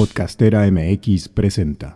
[0.00, 1.94] Podcastera MX presenta.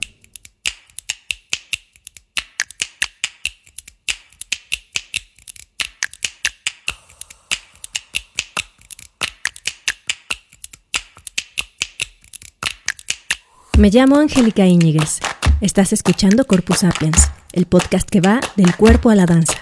[13.78, 15.20] Me llamo Angélica Íñiguez.
[15.62, 19.56] Estás escuchando Corpus Sapiens, el podcast que va del cuerpo a la danza.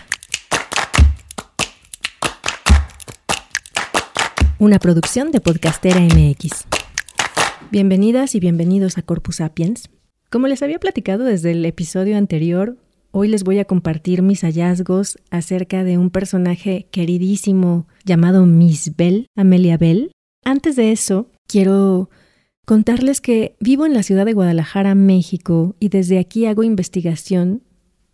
[4.59, 6.82] Una producción de Podcastera MX.
[7.73, 9.89] Bienvenidas y bienvenidos a Corpus Sapiens.
[10.31, 12.77] Como les había platicado desde el episodio anterior,
[13.13, 19.27] hoy les voy a compartir mis hallazgos acerca de un personaje queridísimo llamado Miss Bell,
[19.37, 20.13] Amelia Bell.
[20.45, 22.11] Antes de eso, quiero
[22.67, 27.63] contarles que vivo en la ciudad de Guadalajara, México, y desde aquí hago investigación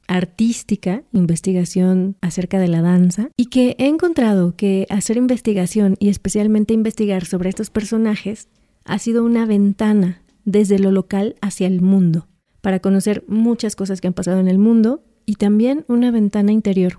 [0.06, 6.74] artística, investigación acerca de la danza, y que he encontrado que hacer investigación y especialmente
[6.74, 8.46] investigar sobre estos personajes
[8.88, 12.26] ha sido una ventana desde lo local hacia el mundo,
[12.62, 16.98] para conocer muchas cosas que han pasado en el mundo y también una ventana interior,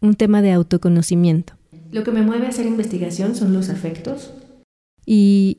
[0.00, 1.52] un tema de autoconocimiento.
[1.92, 4.32] Lo que me mueve a hacer investigación son los afectos
[5.04, 5.58] y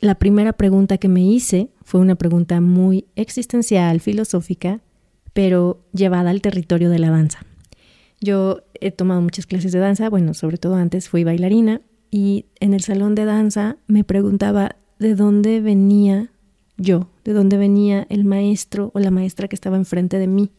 [0.00, 4.80] la primera pregunta que me hice fue una pregunta muy existencial, filosófica,
[5.32, 7.40] pero llevada al territorio de la danza.
[8.20, 12.74] Yo he tomado muchas clases de danza, bueno, sobre todo antes fui bailarina y en
[12.74, 16.30] el salón de danza me preguntaba de dónde venía
[16.76, 20.50] yo, de dónde venía el maestro o la maestra que estaba enfrente de mí,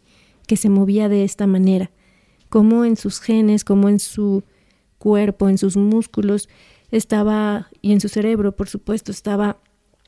[0.48, 1.92] que se movía de esta manera,
[2.50, 4.44] cómo en sus genes, cómo en su
[4.98, 6.50] cuerpo, en sus músculos
[6.92, 9.60] estaba, y en su cerebro, por supuesto, estaba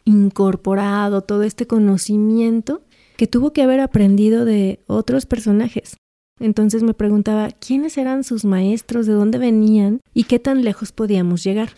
[0.06, 2.82] incorporado todo este conocimiento
[3.18, 5.98] que tuvo que haber aprendido de otros personajes.
[6.40, 11.44] Entonces me preguntaba quiénes eran sus maestros, de dónde venían y qué tan lejos podíamos
[11.44, 11.72] llegar.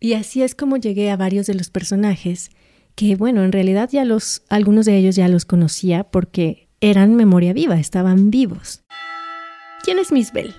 [0.00, 2.50] Y así es como llegué a varios de los personajes,
[2.94, 7.52] que bueno, en realidad ya los, algunos de ellos ya los conocía porque eran memoria
[7.52, 8.82] viva, estaban vivos.
[9.82, 10.54] ¿Quién es Miss Bell?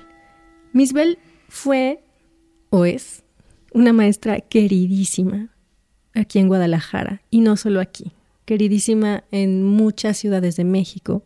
[0.74, 1.18] Miss Bell
[1.48, 2.04] fue
[2.70, 3.24] o es
[3.74, 5.50] una maestra queridísima
[6.14, 8.14] aquí en Guadalajara, y no solo aquí,
[8.46, 11.24] queridísima en muchas ciudades de México,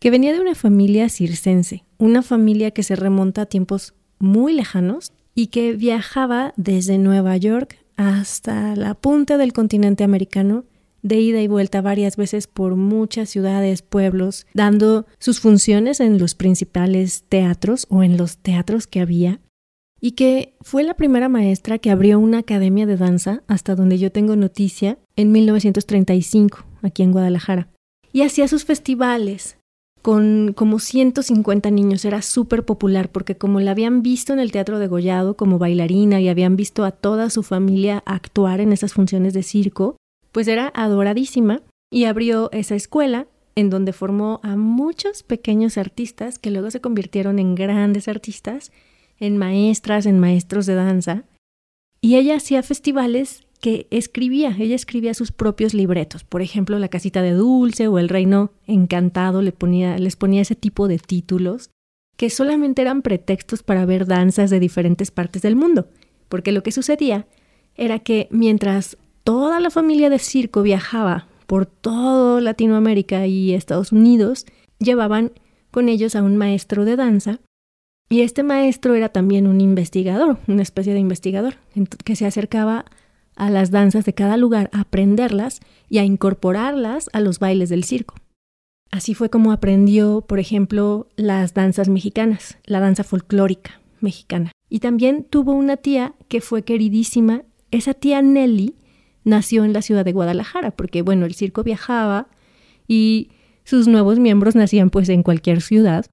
[0.00, 5.12] que venía de una familia circense, una familia que se remonta a tiempos muy lejanos
[5.34, 10.64] y que viajaba desde Nueva York hasta la punta del continente americano
[11.02, 16.34] de ida y vuelta varias veces por muchas ciudades, pueblos, dando sus funciones en los
[16.34, 19.40] principales teatros o en los teatros que había,
[20.00, 24.10] y que fue la primera maestra que abrió una academia de danza, hasta donde yo
[24.10, 27.68] tengo noticia, en 1935, aquí en Guadalajara.
[28.12, 29.58] Y hacía sus festivales,
[30.02, 32.04] con como 150 niños.
[32.04, 36.20] Era súper popular porque como la habían visto en el Teatro de Gollado como bailarina
[36.20, 39.96] y habían visto a toda su familia actuar en esas funciones de circo,
[40.32, 46.50] pues era adoradísima y abrió esa escuela en donde formó a muchos pequeños artistas que
[46.50, 48.72] luego se convirtieron en grandes artistas,
[49.20, 51.24] en maestras, en maestros de danza.
[52.00, 57.22] Y ella hacía festivales que escribía, ella escribía sus propios libretos, por ejemplo, La casita
[57.22, 61.70] de dulce o El reino encantado le ponía, les ponía ese tipo de títulos
[62.16, 65.86] que solamente eran pretextos para ver danzas de diferentes partes del mundo,
[66.28, 67.28] porque lo que sucedía
[67.76, 74.44] era que mientras toda la familia de circo viajaba por todo Latinoamérica y Estados Unidos,
[74.80, 75.30] llevaban
[75.70, 77.38] con ellos a un maestro de danza
[78.08, 81.54] y este maestro era también un investigador, una especie de investigador,
[82.04, 82.86] que se acercaba
[83.36, 87.84] a las danzas de cada lugar, a aprenderlas y a incorporarlas a los bailes del
[87.84, 88.16] circo.
[88.90, 94.52] Así fue como aprendió, por ejemplo, las danzas mexicanas, la danza folclórica mexicana.
[94.68, 97.42] Y también tuvo una tía que fue queridísima.
[97.70, 98.74] Esa tía Nelly
[99.24, 102.28] nació en la ciudad de Guadalajara, porque bueno, el circo viajaba
[102.86, 103.30] y
[103.64, 106.06] sus nuevos miembros nacían pues en cualquier ciudad.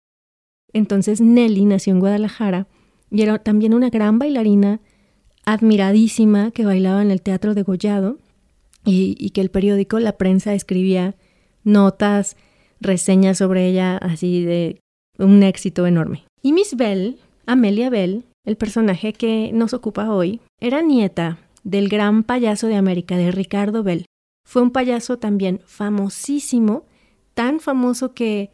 [0.72, 2.68] Entonces Nelly nació en Guadalajara
[3.12, 4.80] y era también una gran bailarina
[5.45, 8.17] admiradísima que bailaba en el Teatro de Gollado
[8.86, 11.15] y, que el periódico, la prensa, escribía
[11.63, 12.38] notas,
[12.80, 14.80] reseñas sobre ella así de
[15.18, 16.24] un éxito enorme.
[16.41, 22.24] Y Miss Bell, Amelia Bell, el personaje que nos ocupa hoy, era nieta del gran
[22.24, 24.06] payaso de América, de Ricardo Bell.
[24.47, 26.85] Fue un payaso también famosísimo,
[27.33, 28.51] tan famoso que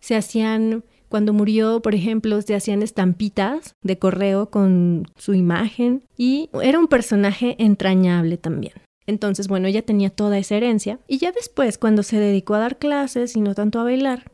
[0.00, 0.84] se hacían
[1.14, 6.88] cuando murió, por ejemplo, se hacían estampitas de correo con su imagen y era un
[6.88, 8.72] personaje entrañable también.
[9.06, 12.78] Entonces, bueno, ella tenía toda esa herencia y ya después, cuando se dedicó a dar
[12.78, 14.32] clases y no tanto a bailar,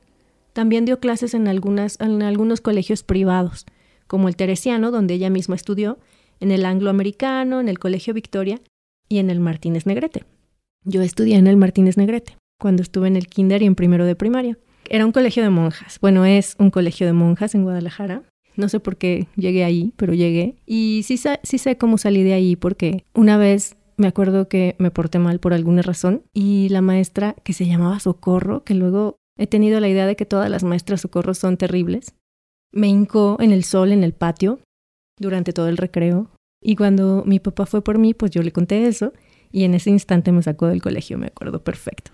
[0.55, 3.67] también dio clases en, algunos colegios privados,
[4.06, 5.99] como el Teresiano, donde ella misma estudió,
[6.41, 8.59] en el Angloamericano, en el Colegio Victoria
[9.06, 10.25] y en el Martínez Negrete.
[10.87, 14.17] Yo estudié en el Martínez Negrete, cuando estuve en el kinder y en primero de
[14.17, 14.56] primaria.
[14.91, 16.01] Era un colegio de monjas.
[16.01, 18.25] Bueno, es un colegio de monjas en Guadalajara.
[18.57, 20.57] No sé por qué llegué ahí, pero llegué.
[20.67, 24.91] Y sí, sí sé cómo salí de ahí porque una vez me acuerdo que me
[24.91, 29.47] porté mal por alguna razón y la maestra que se llamaba Socorro, que luego he
[29.47, 32.15] tenido la idea de que todas las maestras Socorro son terribles,
[32.73, 34.59] me hincó en el sol en el patio
[35.19, 38.87] durante todo el recreo y cuando mi papá fue por mí, pues yo le conté
[38.87, 39.13] eso
[39.53, 42.11] y en ese instante me sacó del colegio, me acuerdo perfecto.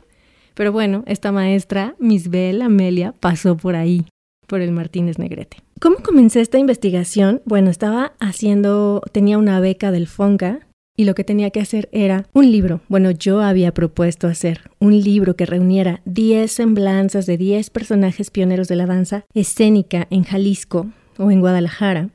[0.57, 4.07] Pero bueno, esta maestra, Miss Bell Amelia, pasó por ahí,
[4.47, 5.59] por el Martínez Negrete.
[5.83, 7.43] ¿Cómo comencé esta investigación?
[7.45, 10.61] Bueno, estaba haciendo, tenía una beca del FONCA
[10.97, 12.81] y lo que tenía que hacer era un libro.
[12.89, 18.67] Bueno, yo había propuesto hacer un libro que reuniera 10 semblanzas de 10 personajes pioneros
[18.67, 20.87] de la danza escénica en Jalisco
[21.19, 22.09] o en Guadalajara.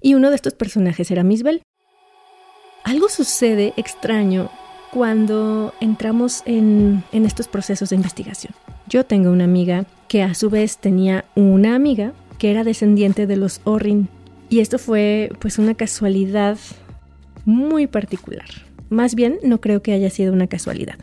[0.00, 1.60] Y uno de estos personajes era Misbel.
[2.84, 4.48] Algo sucede extraño
[4.92, 8.54] cuando entramos en, estos procesos de investigación.
[8.88, 13.36] Yo tengo una amiga que a su vez tenía una amiga que era descendiente de
[13.36, 14.08] los Orrin.
[14.48, 16.58] Y esto fue pues una casualidad
[17.44, 18.48] muy particular.
[18.88, 20.96] Más bien, no creo que haya sido una casualidad.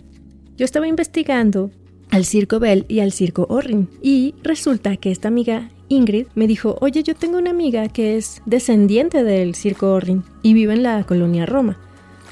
[0.56, 1.72] Yo estaba investigando
[2.12, 6.78] al Circo Bell y al Circo Orrin y resulta que esta amiga Ingrid me dijo,
[6.80, 11.04] oye, yo tengo una amiga que es descendiente del Circo Orrin y vive en la
[11.04, 11.78] colonia Roma.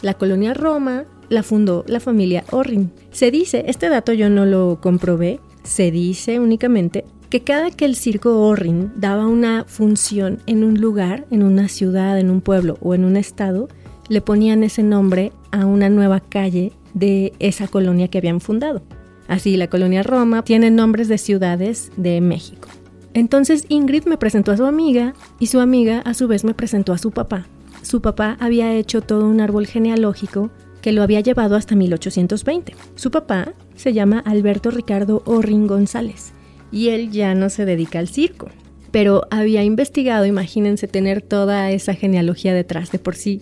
[0.01, 2.91] La colonia Roma la fundó la familia Orrin.
[3.09, 7.95] Se dice, este dato yo no lo comprobé, se dice únicamente que cada que el
[7.95, 12.93] circo Orrin daba una función en un lugar, en una ciudad, en un pueblo o
[12.93, 13.69] en un estado,
[14.09, 18.81] le ponían ese nombre a una nueva calle de esa colonia que habían fundado.
[19.29, 22.67] Así, la colonia Roma tiene nombres de ciudades de México.
[23.13, 26.91] Entonces Ingrid me presentó a su amiga y su amiga a su vez me presentó
[26.91, 27.45] a su papá.
[27.83, 30.49] Su papá había hecho todo un árbol genealógico
[30.81, 32.73] que lo había llevado hasta 1820.
[32.95, 36.33] Su papá se llama Alberto Ricardo Orrin González
[36.71, 38.49] y él ya no se dedica al circo,
[38.91, 43.41] pero había investigado, imagínense tener toda esa genealogía detrás de por sí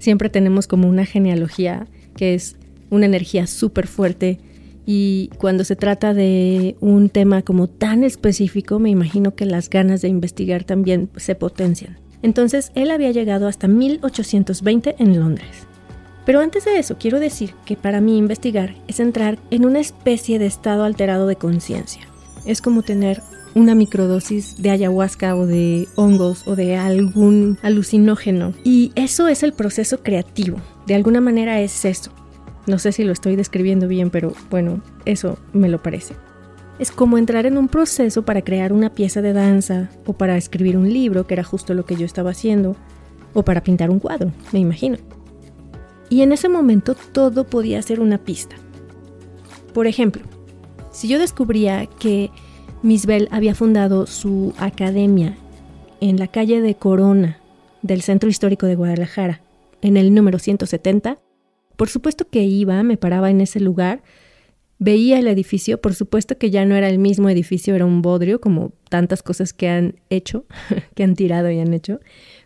[0.00, 2.56] siempre tenemos como una genealogía que es
[2.90, 4.40] una energía súper fuerte
[4.84, 10.00] y cuando se trata de un tema como tan específico, me imagino que las ganas
[10.00, 11.98] de investigar también se potencian.
[12.22, 15.69] Entonces, él había llegado hasta 1820 en Londres.
[16.30, 20.38] Pero antes de eso, quiero decir que para mí investigar es entrar en una especie
[20.38, 22.02] de estado alterado de conciencia.
[22.44, 23.20] Es como tener
[23.56, 28.54] una microdosis de ayahuasca o de hongos o de algún alucinógeno.
[28.62, 30.58] Y eso es el proceso creativo.
[30.86, 32.12] De alguna manera es eso.
[32.68, 36.14] No sé si lo estoy describiendo bien, pero bueno, eso me lo parece.
[36.78, 40.76] Es como entrar en un proceso para crear una pieza de danza o para escribir
[40.76, 42.76] un libro, que era justo lo que yo estaba haciendo,
[43.34, 45.09] o para pintar un cuadro, me imagino.
[46.10, 48.56] Y en ese momento todo podía ser una pista.
[49.72, 50.22] Por ejemplo,
[50.90, 52.30] si yo descubría que
[52.82, 55.36] Misbel había fundado su academia
[56.00, 57.38] en la calle de Corona
[57.82, 59.40] del Centro Histórico de Guadalajara,
[59.82, 61.18] en el número 170.
[61.76, 64.02] Por supuesto que iba, me paraba en ese lugar,
[64.78, 68.40] veía el edificio, por supuesto que ya no era el mismo edificio, era un bodrio,
[68.40, 70.44] como tantas cosas que han hecho,
[70.94, 72.00] que han tirado y han hecho,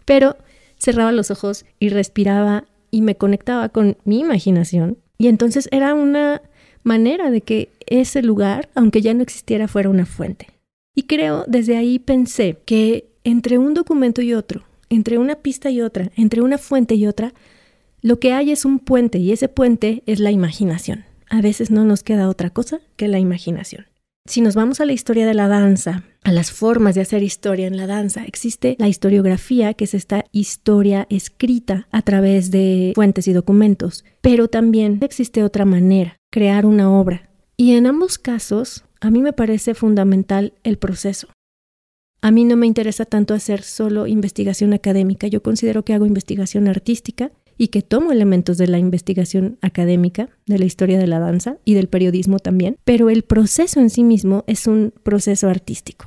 [0.05, 0.37] pero
[0.79, 2.65] cerraba los ojos y respiraba
[2.95, 4.99] y me conectaba con mi imaginación.
[5.19, 6.43] Y entonces era una
[6.85, 10.47] manera de que ese lugar, aunque ya no existiera, fuera una fuente.
[10.95, 15.81] Y creo, desde ahí pensé que entre un documento y otro, entre una pista y
[15.81, 17.35] otra, entre una fuente y otra,
[18.01, 21.05] lo que hay es un puente y ese puente es la imaginación.
[21.29, 23.87] A veces no nos queda otra cosa que la imaginación.
[24.27, 27.67] Si nos vamos a la historia de la danza, a las formas de hacer historia
[27.67, 33.29] en la danza, existe la historiografía, que es esta historia escrita a través de fuentes
[33.29, 37.29] y documentos, pero también existe otra manera, crear una obra.
[37.59, 41.29] Y en ambos casos, a mí me parece fundamental el proceso.
[42.23, 46.67] A mí no me interesa tanto hacer solo investigación académica, yo considero que hago investigación
[46.67, 51.59] artística y que tomo elementos de la investigación académica, de la historia de la danza
[51.65, 56.07] y del periodismo también, pero el proceso en sí mismo es un proceso artístico.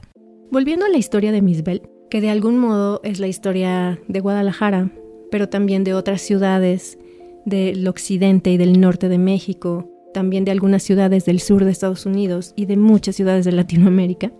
[0.51, 4.91] Volviendo a la historia de Misbel, que de algún modo es la historia de Guadalajara,
[5.29, 6.97] pero también de otras ciudades
[7.45, 12.05] del occidente y del norte de México, también de algunas ciudades del sur de Estados
[12.05, 14.31] Unidos y de muchas ciudades de Latinoamérica,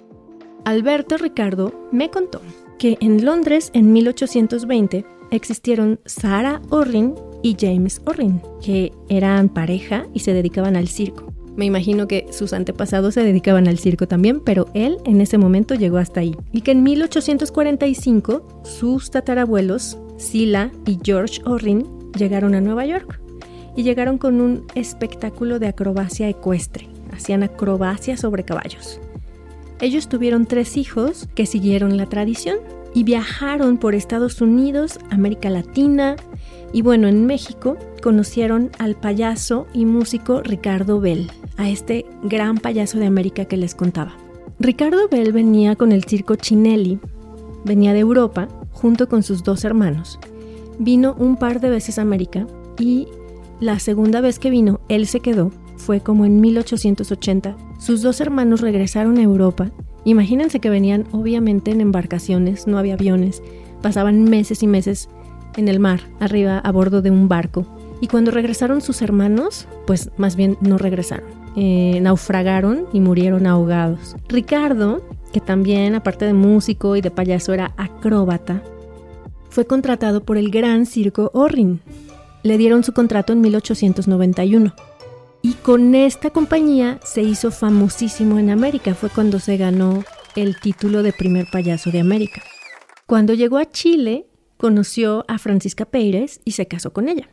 [0.65, 2.41] Alberto Ricardo me contó
[2.77, 10.19] que en Londres en 1820 existieron Sarah Orrin y James Orrin, que eran pareja y
[10.19, 11.34] se dedicaban al circo.
[11.55, 15.74] Me imagino que sus antepasados se dedicaban al circo también, pero él en ese momento
[15.74, 16.36] llegó hasta ahí.
[16.51, 23.19] Y que en 1845 sus tatarabuelos, Sila y George Orrin, llegaron a Nueva York.
[23.75, 26.88] y llegaron con un espectáculo de acrobacia ecuestre.
[27.12, 29.00] Hacían acrobacia sobre caballos.
[29.79, 32.57] Ellos tuvieron tres hijos que siguieron la tradición
[32.97, 36.15] y viajaron por Estados Unidos, América Latina
[36.73, 42.97] y bueno, en México conocieron al payaso y músico Ricardo Bell, a este gran payaso
[42.97, 44.13] de América que les contaba.
[44.59, 46.97] Ricardo Bell venía con el circo Chinelli,
[47.63, 50.17] venía de Europa junto con sus dos hermanos.
[50.79, 52.47] Vino un par de veces a América
[52.79, 53.07] y
[53.59, 57.55] la segunda vez que vino él se quedó, fue como en 1880.
[57.77, 59.71] Sus dos hermanos regresaron a Europa
[60.07, 63.43] Imagínense que venían obviamente en embarcaciones, no había aviones,
[63.81, 65.09] pasaban meses y meses
[65.57, 67.67] en el mar, arriba a bordo de un barco.
[67.99, 71.27] Y cuando regresaron sus hermanos, pues más bien no regresaron.
[71.57, 74.15] Eh, naufragaron y murieron ahogados.
[74.29, 75.01] Ricardo,
[75.33, 78.63] que también aparte de músico y de payaso era acróbata,
[79.49, 81.81] fue contratado por el gran circo Orrin.
[82.43, 84.73] Le dieron su contrato en 1891.
[85.41, 88.96] Y con esta compañía se hizo famosísimo en América.
[88.96, 90.03] Fue cuando se ganó
[90.36, 92.41] el título de primer payaso de América.
[93.06, 94.27] Cuando llegó a Chile,
[94.58, 97.29] conoció a Francisca Pérez y se casó con ella.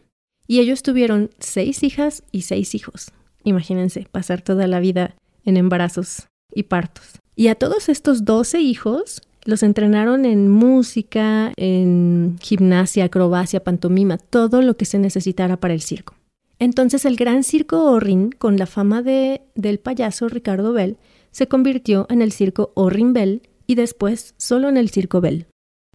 [0.46, 3.10] Y ellos tuvieron seis hijas y seis hijos.
[3.44, 7.20] Imagínense, pasar toda la vida en embarazos y partos.
[7.34, 14.62] Y a todos estos doce hijos los entrenaron en música, en gimnasia, acrobacia, pantomima, todo
[14.62, 16.14] lo que se necesitara para el circo.
[16.58, 20.98] Entonces el gran circo Orrin, con la fama de, del payaso Ricardo Bell,
[21.30, 25.46] se convirtió en el circo Orrin Bell y después solo en el circo Bell.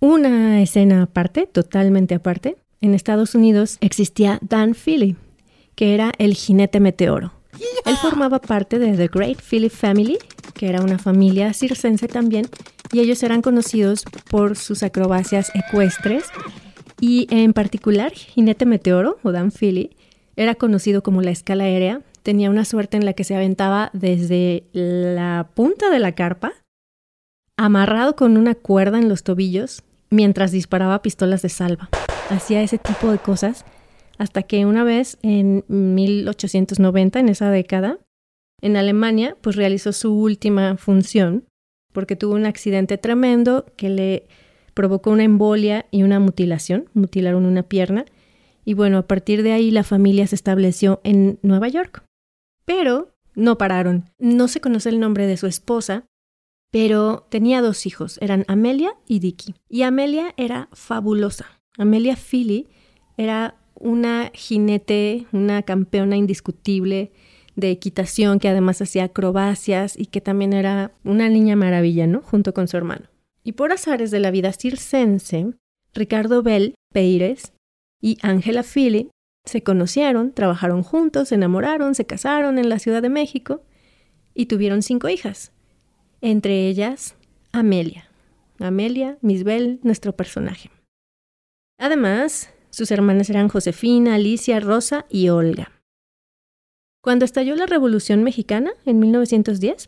[0.01, 5.15] Una escena aparte, totalmente aparte, en Estados Unidos existía Dan Philly,
[5.75, 7.33] que era el jinete meteoro.
[7.85, 10.17] Él formaba parte de The Great Philly Family,
[10.53, 12.47] que era una familia circense también,
[12.91, 16.25] y ellos eran conocidos por sus acrobacias ecuestres,
[17.01, 19.91] y en particular Jinete Meteoro, o Dan Philly,
[20.39, 22.01] era conocido como la escala aérea.
[22.23, 26.53] Tenía una suerte en la que se aventaba desde la punta de la carpa,
[27.57, 31.89] amarrado con una cuerda en los tobillos, mientras disparaba pistolas de salva.
[32.29, 33.65] Hacía ese tipo de cosas
[34.17, 37.97] hasta que una vez en 1890, en esa década,
[38.61, 41.43] en Alemania, pues realizó su última función
[41.91, 44.27] porque tuvo un accidente tremendo que le
[44.73, 48.05] provocó una embolia y una mutilación, mutilaron una pierna
[48.65, 52.03] y bueno, a partir de ahí la familia se estableció en Nueva York.
[52.65, 54.05] Pero no pararon.
[54.19, 56.05] No se conoce el nombre de su esposa,
[56.71, 59.55] pero tenía dos hijos, eran Amelia y Dicky.
[59.69, 61.45] Y Amelia era fabulosa.
[61.77, 62.67] Amelia Philly
[63.17, 67.11] era una jinete, una campeona indiscutible
[67.55, 72.21] de equitación que además hacía acrobacias y que también era una niña maravilla, ¿no?
[72.21, 73.07] Junto con su hermano.
[73.43, 75.53] Y por azares de la vida circense,
[75.93, 77.53] Ricardo Bell Peires
[78.01, 79.09] y Angela Philly
[79.45, 83.63] se conocieron, trabajaron juntos, se enamoraron, se casaron en la Ciudad de México
[84.33, 85.51] y tuvieron cinco hijas,
[86.21, 87.15] entre ellas
[87.51, 88.05] Amelia.
[88.59, 90.69] Amelia, Misbel, nuestro personaje.
[91.79, 95.71] Además, sus hermanas eran Josefina, Alicia, Rosa y Olga.
[97.01, 99.87] Cuando estalló la Revolución Mexicana en 1910,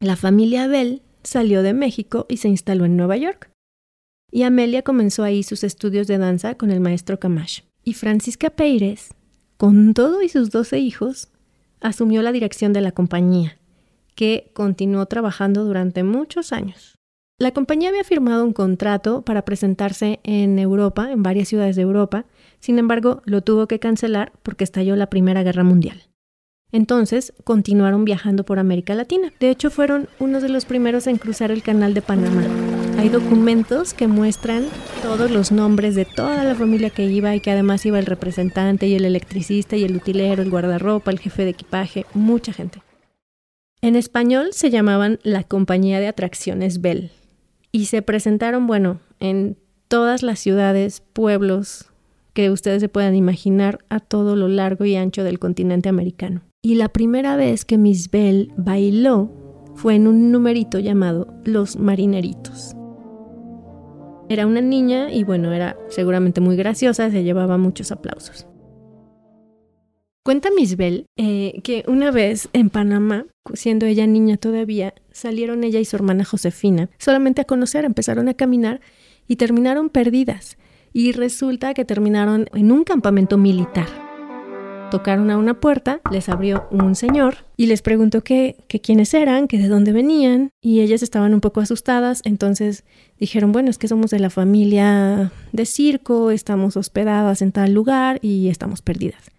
[0.00, 3.50] la familia Bell salió de México y se instaló en Nueva York
[4.30, 7.60] y Amelia comenzó ahí sus estudios de danza con el maestro Camash.
[7.82, 9.14] Y Francisca Peires,
[9.56, 11.28] con todo y sus doce hijos,
[11.80, 13.58] asumió la dirección de la compañía,
[14.14, 16.96] que continuó trabajando durante muchos años.
[17.38, 22.24] La compañía había firmado un contrato para presentarse en Europa, en varias ciudades de Europa,
[22.60, 26.02] sin embargo lo tuvo que cancelar porque estalló la Primera Guerra Mundial.
[26.72, 29.32] Entonces continuaron viajando por América Latina.
[29.38, 32.44] De hecho, fueron uno de los primeros en cruzar el canal de Panamá.
[32.98, 34.64] Hay documentos que muestran
[35.02, 38.86] todos los nombres de toda la familia que iba y que además iba el representante
[38.86, 42.82] y el electricista y el utilero, el guardarropa, el jefe de equipaje, mucha gente.
[43.82, 47.10] En español se llamaban la Compañía de Atracciones Bell
[47.70, 49.58] y se presentaron, bueno, en
[49.88, 51.90] todas las ciudades, pueblos
[52.32, 56.42] que ustedes se puedan imaginar a todo lo largo y ancho del continente americano.
[56.66, 59.30] Y la primera vez que Miss Bell bailó
[59.76, 62.74] fue en un numerito llamado Los Marineritos.
[64.28, 68.48] Era una niña y bueno, era seguramente muy graciosa, se llevaba muchos aplausos.
[70.24, 75.84] Cuenta Misbel eh, que una vez en Panamá, siendo ella niña todavía, salieron ella y
[75.84, 78.80] su hermana Josefina solamente a conocer, empezaron a caminar
[79.28, 80.58] y terminaron perdidas.
[80.92, 84.05] Y resulta que terminaron en un campamento militar
[84.90, 89.58] tocaron a una puerta, les abrió un señor y les preguntó qué, quiénes eran, que
[89.58, 92.84] de dónde venían, y ellas estaban un poco asustadas, entonces
[93.18, 98.18] dijeron, bueno, es que somos de la familia de circo, estamos hospedadas en tal lugar
[98.22, 99.30] y estamos perdidas.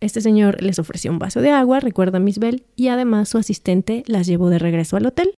[0.00, 4.02] Este señor les ofreció un vaso de agua, recuerda Miss Bell, y además su asistente
[4.06, 5.34] las llevó de regreso al hotel.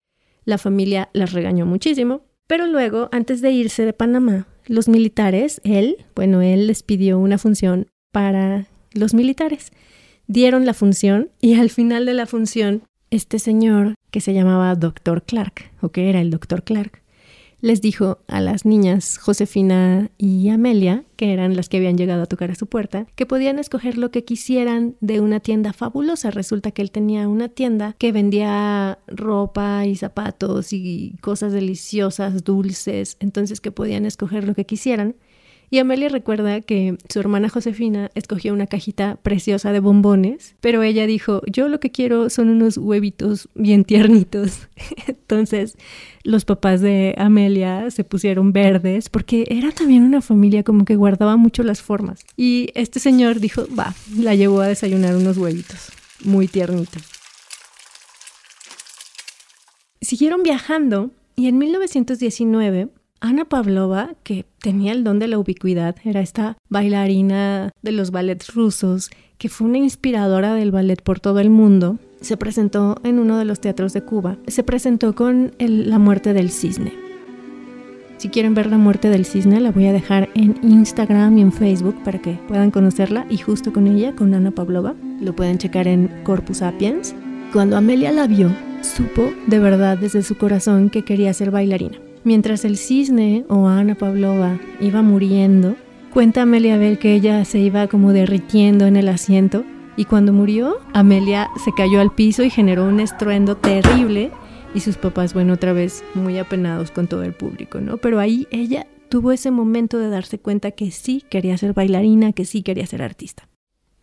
[0.44, 6.06] La familia las regañó muchísimo, pero luego, antes de irse de Panamá, los militares, él,
[6.14, 8.66] bueno, él les pidió una función para
[8.96, 9.72] los militares.
[10.26, 15.22] Dieron la función y al final de la función, este señor que se llamaba Dr.
[15.22, 16.64] Clark, o que era el Dr.
[16.64, 17.02] Clark,
[17.60, 22.26] les dijo a las niñas Josefina y Amelia, que eran las que habían llegado a
[22.26, 26.30] tocar a su puerta, que podían escoger lo que quisieran de una tienda fabulosa.
[26.30, 33.16] Resulta que él tenía una tienda que vendía ropa y zapatos y cosas deliciosas, dulces,
[33.20, 35.16] entonces que podían escoger lo que quisieran.
[35.70, 41.06] Y Amelia recuerda que su hermana Josefina escogió una cajita preciosa de bombones, pero ella
[41.06, 44.68] dijo, yo lo que quiero son unos huevitos bien tiernitos.
[45.06, 45.76] Entonces
[46.22, 51.36] los papás de Amelia se pusieron verdes porque era también una familia como que guardaba
[51.36, 52.24] mucho las formas.
[52.36, 55.90] Y este señor dijo, va, la llevó a desayunar unos huevitos
[56.24, 57.02] muy tiernitos.
[60.00, 62.88] Siguieron viajando y en 1919
[63.26, 68.54] Ana Pavlova, que tenía el don de la ubicuidad, era esta bailarina de los ballets
[68.54, 73.36] rusos, que fue una inspiradora del ballet por todo el mundo, se presentó en uno
[73.36, 74.36] de los teatros de Cuba.
[74.46, 76.92] Se presentó con La muerte del cisne.
[78.18, 81.52] Si quieren ver la muerte del cisne, la voy a dejar en Instagram y en
[81.52, 84.94] Facebook para que puedan conocerla y justo con ella, con Ana Pavlova.
[85.20, 87.14] Lo pueden checar en Corpus Sapiens.
[87.52, 88.50] Cuando Amelia la vio,
[88.82, 92.05] supo de verdad desde su corazón que quería ser bailarina.
[92.26, 95.76] Mientras el cisne o Ana Pavlova iba muriendo,
[96.12, 99.62] cuenta Amelia Bell que ella se iba como derritiendo en el asiento
[99.96, 104.32] y cuando murió, Amelia se cayó al piso y generó un estruendo terrible
[104.74, 107.98] y sus papás, bueno, otra vez muy apenados con todo el público, ¿no?
[107.98, 112.44] Pero ahí ella tuvo ese momento de darse cuenta que sí quería ser bailarina, que
[112.44, 113.48] sí quería ser artista.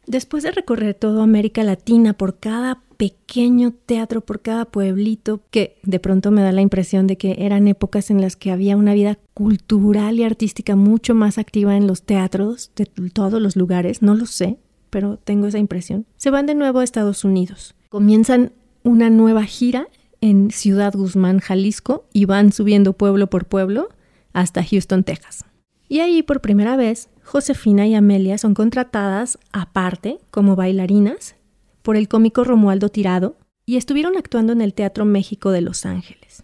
[0.05, 5.99] Después de recorrer toda América Latina por cada pequeño teatro, por cada pueblito, que de
[5.99, 9.17] pronto me da la impresión de que eran épocas en las que había una vida
[9.33, 14.25] cultural y artística mucho más activa en los teatros de todos los lugares, no lo
[14.25, 14.57] sé,
[14.89, 16.05] pero tengo esa impresión.
[16.17, 17.75] Se van de nuevo a Estados Unidos.
[17.89, 18.51] Comienzan
[18.83, 19.87] una nueva gira
[20.21, 23.89] en Ciudad Guzmán, Jalisco, y van subiendo pueblo por pueblo
[24.33, 25.45] hasta Houston, Texas.
[25.89, 31.35] Y ahí por primera vez Josefina y Amelia son contratadas aparte como bailarinas
[31.81, 36.43] por el cómico Romualdo Tirado y estuvieron actuando en el Teatro México de Los Ángeles.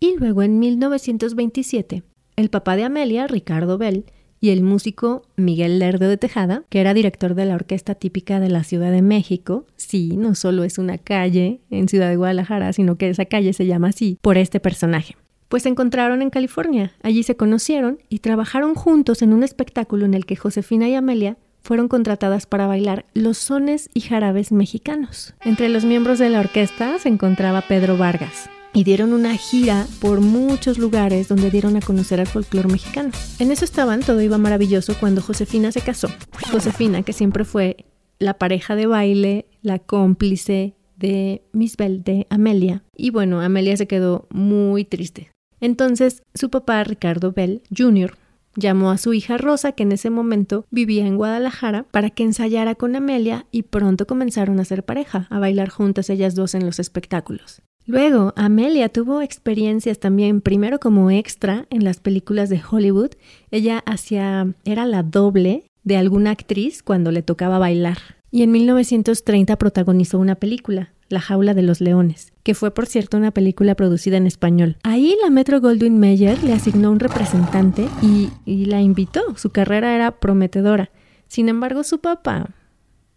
[0.00, 2.02] Y luego en 1927,
[2.36, 4.04] el papá de Amelia, Ricardo Bell,
[4.40, 8.48] y el músico Miguel Lerdo de Tejada, que era director de la orquesta típica de
[8.48, 9.66] la Ciudad de México.
[9.76, 13.66] Sí, no solo es una calle en Ciudad de Guadalajara, sino que esa calle se
[13.66, 15.14] llama así por este personaje
[15.52, 16.94] pues se encontraron en California.
[17.02, 21.36] Allí se conocieron y trabajaron juntos en un espectáculo en el que Josefina y Amelia
[21.60, 25.34] fueron contratadas para bailar los sones y jarabes mexicanos.
[25.42, 30.22] Entre los miembros de la orquesta se encontraba Pedro Vargas, y dieron una gira por
[30.22, 33.10] muchos lugares donde dieron a conocer al folclore mexicano.
[33.38, 36.08] En eso estaban, todo iba maravilloso cuando Josefina se casó.
[36.50, 37.84] Josefina, que siempre fue
[38.18, 42.84] la pareja de baile, la cómplice de Miss Bell, de Amelia.
[42.96, 45.30] Y bueno, Amelia se quedó muy triste.
[45.62, 48.16] Entonces su papá, Ricardo Bell Jr.,
[48.56, 52.74] llamó a su hija Rosa, que en ese momento vivía en Guadalajara, para que ensayara
[52.74, 56.78] con Amelia y pronto comenzaron a ser pareja, a bailar juntas ellas dos en los
[56.78, 57.62] espectáculos.
[57.86, 63.12] Luego, Amelia tuvo experiencias también, primero como extra en las películas de Hollywood.
[63.50, 63.82] Ella
[64.64, 67.98] era la doble de alguna actriz cuando le tocaba bailar.
[68.30, 73.16] Y en 1930 protagonizó una película, La jaula de los leones que fue por cierto
[73.16, 74.76] una película producida en español.
[74.82, 78.30] Ahí la Metro Goldwyn Mayer le asignó un representante y,
[78.66, 79.36] la invitó.
[79.36, 80.90] Su carrera era prometedora.
[81.28, 82.50] Sin embargo, su papá,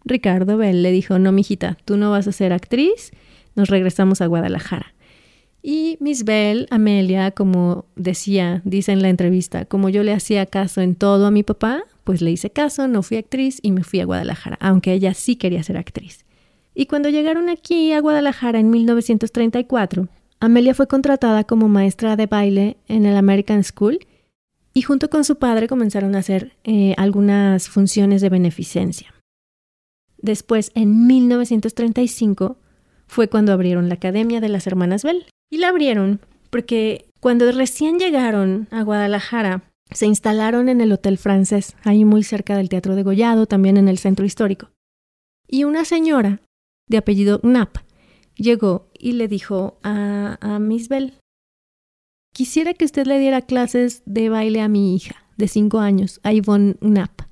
[0.04, 3.10] Ricardo Bell, le dijo, no, mijita, tú no vas a ser actriz,
[3.54, 4.94] nos regresamos a Guadalajara.
[5.62, 10.80] Y Miss Bell, Amelia, como decía, dice en la entrevista, como yo le hacía caso
[10.80, 14.00] en todo a mi papá, pues le hice caso, no fui actriz y me fui
[14.00, 16.25] a Guadalajara, aunque ella sí quería ser actriz.
[16.78, 20.08] Y cuando llegaron aquí a Guadalajara en 1934,
[20.40, 24.00] Amelia fue contratada como maestra de baile en el American School
[24.74, 29.14] y junto con su padre comenzaron a hacer eh, algunas funciones de beneficencia.
[30.18, 32.58] Después, en 1935,
[33.06, 35.24] fue cuando abrieron la Academia de las Hermanas Bell.
[35.48, 41.74] Y la abrieron porque cuando recién llegaron a Guadalajara, se instalaron en el Hotel Francés,
[41.84, 44.68] ahí muy cerca del Teatro de Gollado, también en el centro histórico.
[45.48, 46.42] Y una señora
[46.88, 47.78] de apellido Knapp,
[48.36, 51.14] llegó y le dijo a, a Miss Bell,
[52.32, 56.32] quisiera que usted le diera clases de baile a mi hija de cinco años, a
[56.32, 57.22] Yvonne Knapp.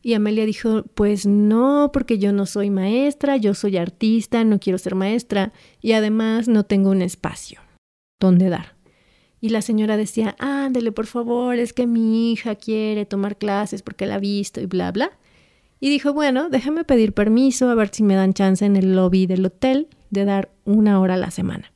[0.00, 4.78] Y Amelia dijo, pues no, porque yo no soy maestra, yo soy artista, no quiero
[4.78, 7.60] ser maestra y además no tengo un espacio
[8.20, 8.76] donde dar.
[9.40, 14.06] Y la señora decía, ándele por favor, es que mi hija quiere tomar clases porque
[14.06, 15.18] la ha visto y bla, bla.
[15.80, 19.26] Y dijo, bueno, déjame pedir permiso a ver si me dan chance en el lobby
[19.26, 21.72] del hotel de dar una hora a la semana.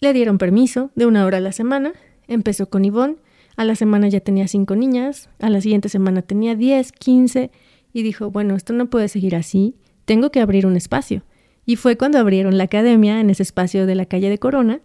[0.00, 1.94] Le dieron permiso de una hora a la semana,
[2.26, 3.16] empezó con Ivonne,
[3.56, 7.50] a la semana ya tenía cinco niñas, a la siguiente semana tenía diez, quince,
[7.94, 11.22] y dijo, bueno, esto no puede seguir así, tengo que abrir un espacio.
[11.64, 14.82] Y fue cuando abrieron la academia en ese espacio de la calle de Corona,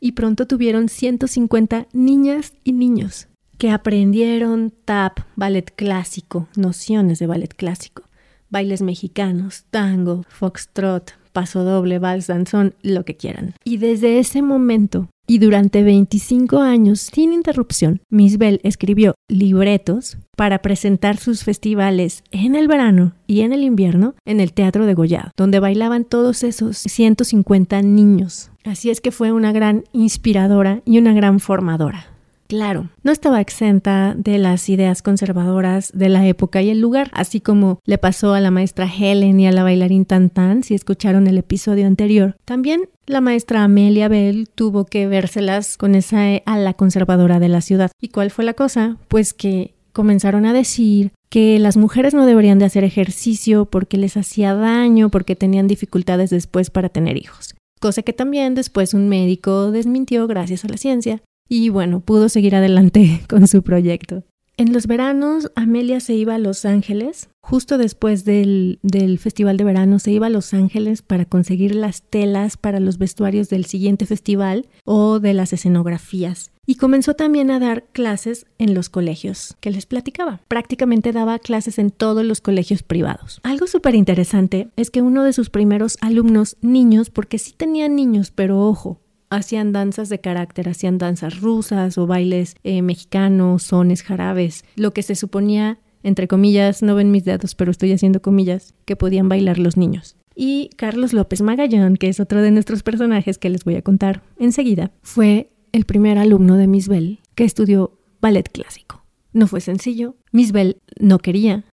[0.00, 7.54] y pronto tuvieron 150 niñas y niños que aprendieron tap, ballet clásico, nociones de ballet
[7.54, 8.04] clásico,
[8.50, 13.54] bailes mexicanos, tango, foxtrot, paso doble, vals, danzón, lo que quieran.
[13.64, 20.62] Y desde ese momento y durante 25 años, sin interrupción, Miss Bell escribió libretos para
[20.62, 25.32] presentar sus festivales en el verano y en el invierno en el Teatro de Goya,
[25.36, 28.50] donde bailaban todos esos 150 niños.
[28.64, 32.15] Así es que fue una gran inspiradora y una gran formadora.
[32.48, 37.40] Claro, no estaba exenta de las ideas conservadoras de la época y el lugar, así
[37.40, 41.38] como le pasó a la maestra Helen y a la bailarín Tantan, si escucharon el
[41.38, 42.36] episodio anterior.
[42.44, 47.90] También la maestra Amelia Bell tuvo que vérselas con esa ala conservadora de la ciudad.
[48.00, 48.96] ¿Y cuál fue la cosa?
[49.08, 54.16] Pues que comenzaron a decir que las mujeres no deberían de hacer ejercicio porque les
[54.16, 57.54] hacía daño, porque tenían dificultades después para tener hijos.
[57.80, 62.54] Cosa que también después un médico desmintió gracias a la ciencia y bueno, pudo seguir
[62.54, 64.24] adelante con su proyecto.
[64.58, 67.28] En los veranos, Amelia se iba a Los Ángeles.
[67.42, 68.80] Justo después del,
[69.20, 73.50] festival de verano, se iba a Los Ángeles para conseguir las telas para los vestuarios
[73.50, 76.52] del siguiente festival o de las escenografías.
[76.64, 80.40] Y comenzó también a dar clases en los colegios que les platicaba.
[80.48, 83.40] Prácticamente daba clases en todos los colegios privados.
[83.42, 88.32] Algo súper interesante es que uno de sus primeros alumnos, niños, porque sí tenían niños,
[88.34, 94.64] pero ojo, hacían danzas de carácter, hacían danzas rusas o bailes eh, mexicanos, sones, jarabes,
[94.76, 98.96] lo que se suponía, entre comillas, no ven mis dedos, pero estoy haciendo comillas, que
[98.96, 100.16] podían bailar los niños.
[100.34, 104.22] Y Carlos López Magallón, que es otro de nuestros personajes que les voy a contar
[104.38, 109.02] enseguida, fue el primer alumno de Miss Bell que estudió ballet clásico.
[109.32, 111.64] No fue sencillo, Miss Bell no quería,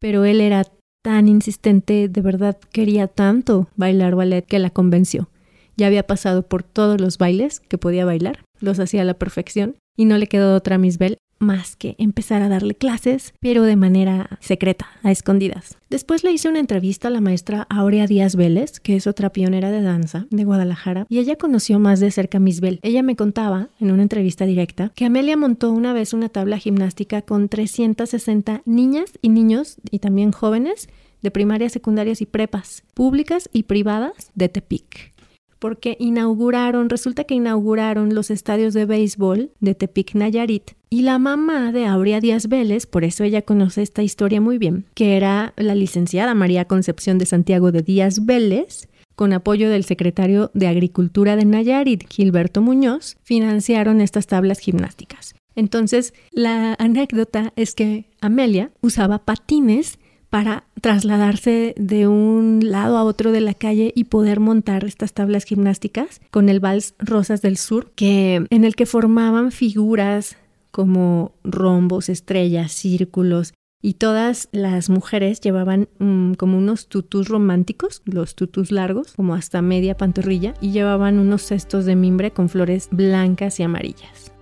[0.00, 0.64] pero él era
[1.02, 5.28] tan insistente, de verdad quería tanto bailar ballet que la convenció.
[5.76, 9.76] Ya había pasado por todos los bailes que podía bailar, los hacía a la perfección
[9.96, 13.62] y no le quedó otra a Miss Bell más que empezar a darle clases, pero
[13.62, 15.76] de manera secreta, a escondidas.
[15.90, 19.70] Después le hice una entrevista a la maestra Aurea Díaz Vélez, que es otra pionera
[19.70, 22.80] de danza de Guadalajara, y ella conoció más de cerca a Miss Bell.
[22.82, 27.22] Ella me contaba, en una entrevista directa, que Amelia montó una vez una tabla gimnástica
[27.22, 30.88] con 360 niñas y niños, y también jóvenes,
[31.22, 35.13] de primarias, secundarias y prepas, públicas y privadas de Tepic
[35.64, 41.72] porque inauguraron, resulta que inauguraron los estadios de béisbol de Tepic Nayarit y la mamá
[41.72, 45.74] de Aurea Díaz Vélez, por eso ella conoce esta historia muy bien, que era la
[45.74, 51.46] licenciada María Concepción de Santiago de Díaz Vélez, con apoyo del secretario de Agricultura de
[51.46, 55.34] Nayarit, Gilberto Muñoz, financiaron estas tablas gimnásticas.
[55.56, 59.98] Entonces, la anécdota es que Amelia usaba patines
[60.34, 65.44] para trasladarse de un lado a otro de la calle y poder montar estas tablas
[65.44, 70.36] gimnásticas con el vals Rosas del Sur, que en el que formaban figuras
[70.72, 78.34] como rombos, estrellas, círculos, y todas las mujeres llevaban mm, como unos tutus románticos, los
[78.34, 83.60] tutus largos, como hasta media pantorrilla, y llevaban unos cestos de mimbre con flores blancas
[83.60, 84.33] y amarillas.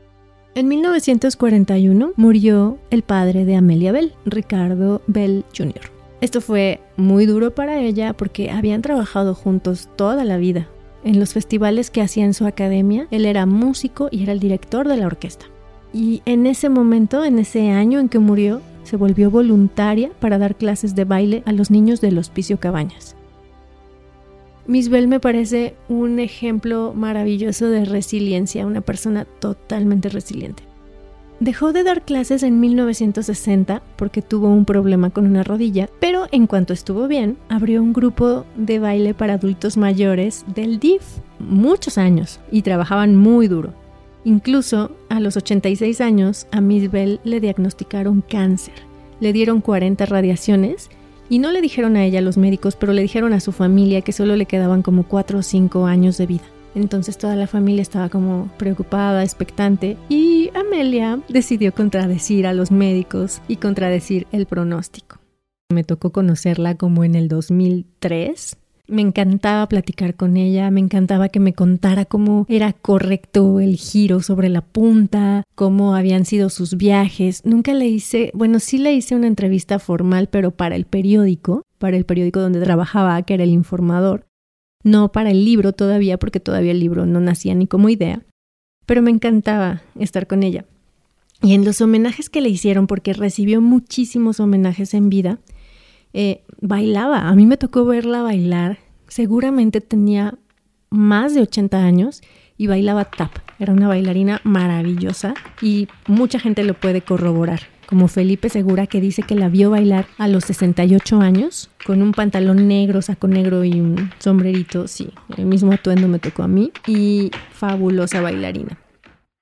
[0.55, 5.81] En 1941 murió el padre de Amelia Bell, Ricardo Bell Jr.
[6.21, 10.69] Esto fue muy duro para ella porque habían trabajado juntos toda la vida.
[11.05, 14.87] En los festivales que hacía en su academia, él era músico y era el director
[14.87, 15.47] de la orquesta.
[15.91, 20.57] Y en ese momento, en ese año en que murió, se volvió voluntaria para dar
[20.57, 23.17] clases de baile a los niños del Hospicio Cabañas.
[24.67, 30.63] Miss Bell me parece un ejemplo maravilloso de resiliencia, una persona totalmente resiliente.
[31.41, 36.47] Dejó de dar clases en 1960 porque tuvo un problema con una rodilla, pero en
[36.47, 41.03] cuanto estuvo bien, abrió un grupo de baile para adultos mayores del DIF,
[41.41, 43.75] muchos años, y trabajaban muy duro.
[44.25, 48.75] Incluso a los 86 años a Miss Bell le diagnosticaron cáncer,
[49.19, 50.91] le dieron 40 radiaciones
[51.29, 54.13] y no le dijeron a ella los médicos, pero le dijeron a su familia que
[54.13, 56.45] solo le quedaban como 4 o 5 años de vida.
[56.75, 63.43] Entonces toda la familia estaba como preocupada, expectante y Amelia decidió contradecir a los médicos
[63.49, 65.19] y contradecir el pronóstico.
[65.71, 68.57] Me tocó conocerla como en el 2003
[68.89, 74.21] me encantaba platicar con ella, me encantaba que me contara cómo era correcto el giro
[74.21, 77.45] sobre la punta, cómo habían sido sus viajes.
[77.45, 81.97] Nunca le hice, bueno, sí le hice una entrevista formal, pero para el periódico, para
[81.97, 84.27] el periódico donde trabajaba, que era el informador.
[84.85, 88.25] No para el libro todavía, porque todavía el libro no nacía ni como idea.
[88.85, 90.65] Pero me encantaba estar con ella.
[91.41, 95.39] Y en los homenajes que le hicieron, porque recibió muchísimos homenajes en vida,
[96.13, 97.29] eh, bailaba.
[97.29, 98.79] A mí me tocó verla bailar.
[99.09, 100.39] Seguramente tenía
[100.91, 102.23] más de 80 años
[102.57, 103.33] y bailaba tap.
[103.59, 107.61] Era una bailarina maravillosa y mucha gente lo puede corroborar.
[107.87, 112.13] Como Felipe Segura que dice que la vio bailar a los 68 años con un
[112.13, 114.89] pantalón negro, saco negro y un sombrerito.
[114.89, 118.79] Sí, el mismo atuendo me tocó a mí y fabulosa bailarina.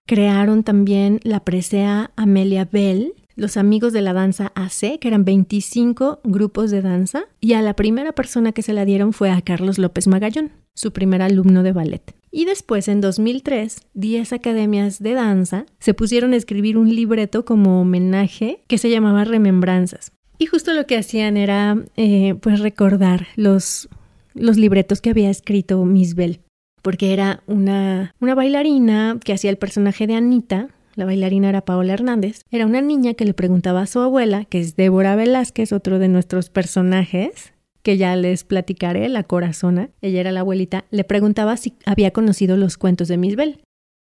[0.07, 6.21] Crearon también la presea Amelia Bell, los amigos de la danza AC, que eran 25
[6.25, 9.79] grupos de danza, y a la primera persona que se la dieron fue a Carlos
[9.79, 12.15] López Magallón, su primer alumno de ballet.
[12.31, 17.81] Y después, en 2003, 10 academias de danza se pusieron a escribir un libreto como
[17.81, 20.13] homenaje que se llamaba Remembranzas.
[20.39, 23.89] Y justo lo que hacían era, eh, pues, recordar los,
[24.35, 26.41] los libretos que había escrito Miss Bell
[26.83, 30.69] porque era una, una bailarina que hacía el personaje de Anita,
[31.01, 34.61] la bailarina era Paola Hernández, era una niña que le preguntaba a su abuela, que
[34.61, 40.31] es Débora Velázquez, otro de nuestros personajes, que ya les platicaré, la corazona, ella era
[40.31, 43.63] la abuelita, le preguntaba si había conocido los cuentos de Misbel.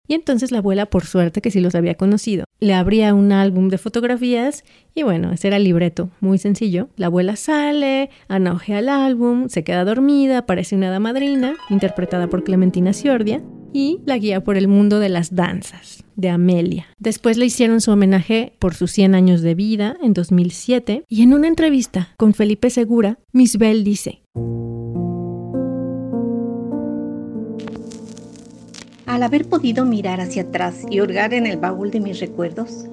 [0.07, 3.69] Y entonces la abuela, por suerte que sí los había conocido, le abría un álbum
[3.69, 4.63] de fotografías
[4.93, 6.89] y bueno, ese era el libreto, muy sencillo.
[6.95, 12.93] La abuela sale, anaujea el álbum, se queda dormida, aparece una damadrina, interpretada por Clementina
[12.93, 13.41] Ciordia,
[13.75, 16.87] y la guía por el mundo de las danzas de Amelia.
[16.97, 21.33] Después le hicieron su homenaje por sus 100 años de vida en 2007 y en
[21.33, 24.21] una entrevista con Felipe Segura, Miss Bell dice,
[29.05, 32.87] Al haber podido mirar hacia atrás y hurgar en el baúl de mis recuerdos,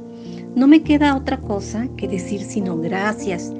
[0.54, 3.50] no me queda otra cosa que decir sino gracias.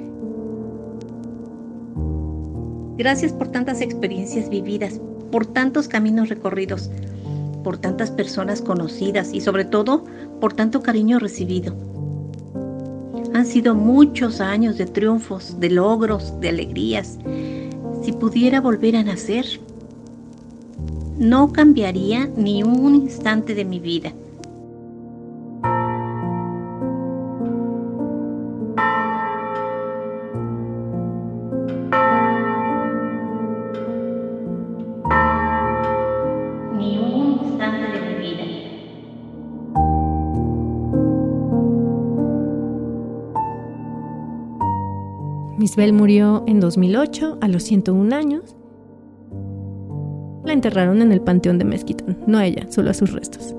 [2.95, 6.91] Gracias por tantas experiencias vividas, por tantos caminos recorridos,
[7.63, 10.03] por tantas personas conocidas y sobre todo
[10.39, 11.75] por tanto cariño recibido.
[13.33, 17.17] Han sido muchos años de triunfos, de logros, de alegrías.
[18.03, 19.45] Si pudiera volver a nacer,
[21.17, 24.13] no cambiaría ni un instante de mi vida.
[45.57, 48.55] Misbel murió en 2008 a los 101 años
[50.53, 53.55] enterraron en el panteón de Mezquitán, no a ella, solo a sus restos.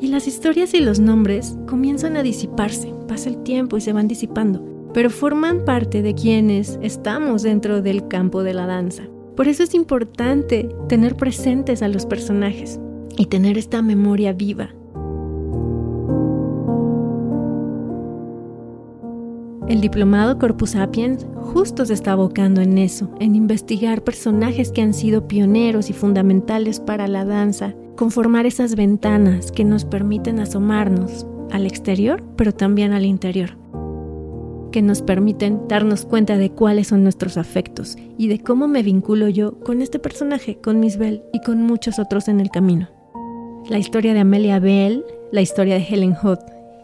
[0.00, 4.08] Y las historias y los nombres comienzan a disiparse, pasa el tiempo y se van
[4.08, 9.04] disipando, pero forman parte de quienes estamos dentro del campo de la danza.
[9.36, 12.80] Por eso es importante tener presentes a los personajes
[13.16, 14.74] y tener esta memoria viva.
[19.68, 24.94] El diplomado Corpus Sapiens justo se está abocando en eso, en investigar personajes que han
[24.94, 31.66] sido pioneros y fundamentales para la danza, conformar esas ventanas que nos permiten asomarnos al
[31.66, 33.58] exterior, pero también al interior,
[34.72, 39.28] que nos permiten darnos cuenta de cuáles son nuestros afectos y de cómo me vinculo
[39.28, 42.88] yo con este personaje, con Miss Bell y con muchos otros en el camino.
[43.68, 46.40] La historia de Amelia Bell, la historia de Helen Huth,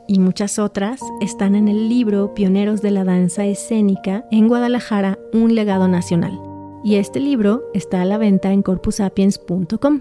[0.08, 5.54] y muchas otras están en el libro Pioneros de la Danza Escénica en Guadalajara, un
[5.54, 6.40] legado nacional.
[6.84, 10.00] Y este libro está a la venta en corpusapiens.com.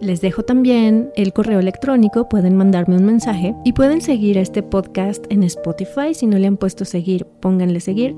[0.00, 5.24] Les dejo también el correo electrónico, pueden mandarme un mensaje y pueden seguir este podcast
[5.30, 6.12] en Spotify.
[6.12, 8.16] Si no le han puesto seguir, pónganle seguir.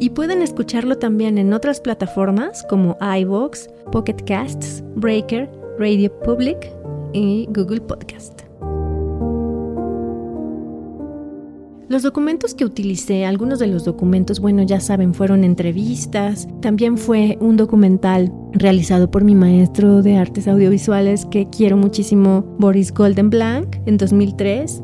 [0.00, 6.72] Y pueden escucharlo también en otras plataformas como iVoox, Pocket Casts, Breaker, Radio Public
[7.12, 8.37] y Google Podcast.
[11.88, 17.38] Los documentos que utilicé, algunos de los documentos, bueno, ya saben, fueron entrevistas, también fue
[17.40, 23.96] un documental realizado por mi maestro de artes audiovisuales que quiero muchísimo, Boris Goldenblank, en
[23.96, 24.82] 2003.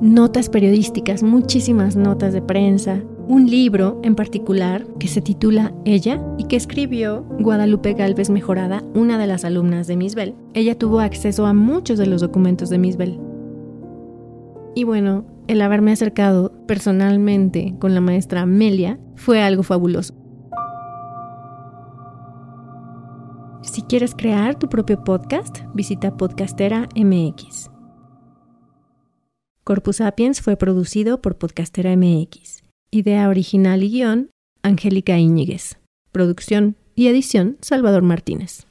[0.00, 6.44] Notas periodísticas, muchísimas notas de prensa, un libro en particular que se titula Ella y
[6.44, 10.36] que escribió Guadalupe Galvez Mejorada, una de las alumnas de Misbel.
[10.54, 13.20] Ella tuvo acceso a muchos de los documentos de Misbel.
[14.74, 20.14] Y bueno, el haberme acercado personalmente con la maestra Amelia fue algo fabuloso.
[23.62, 27.70] Si quieres crear tu propio podcast, visita Podcastera MX.
[29.64, 32.62] Corpus Sapiens fue producido por Podcastera MX.
[32.90, 34.30] Idea original y guion,
[34.62, 35.78] Angélica Íñiguez.
[36.12, 38.65] Producción y edición, Salvador Martínez.